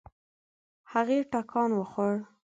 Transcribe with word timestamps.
هغې 0.91 1.19
ټکان 1.31 1.69
وخوړ. 1.79 2.13